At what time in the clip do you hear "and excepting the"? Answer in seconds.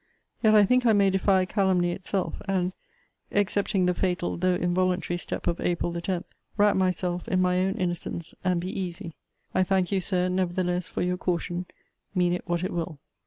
2.47-3.93